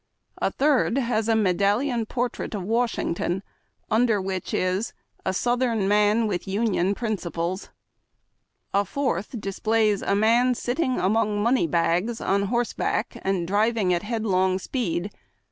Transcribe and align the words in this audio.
''A 0.47 0.51
tliird 0.51 0.97
has 0.97 1.27
a 1.29 1.35
medallion 1.35 2.07
portrait 2.07 2.55
of 2.55 2.63
Washington, 2.63 3.43
under 3.91 4.19
which 4.19 4.51
is, 4.51 4.93
"A 5.27 5.31
Southern 5.31 5.87
Man 5.87 6.27
avith 6.27 6.47
Union 6.47 6.95
Peinci 6.95 7.29
PLES." 7.31 7.69
A 8.73 8.83
fourth 8.83 9.39
displays 9.39 10.01
a 10.01 10.15
man 10.15 10.55
sitting 10.55 10.99
among 10.99 11.43
money 11.43 11.67
bags, 11.67 12.19
on 12.19 12.45
horseback, 12.49 13.15
and 13.21 13.47
driving 13.47 13.93
at 13.93 14.01
headlong 14.01 14.57
speed. 14.57 15.11